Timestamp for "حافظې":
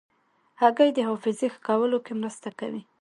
1.07-1.47